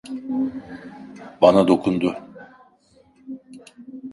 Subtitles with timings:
[1.41, 2.15] Bana dokundu.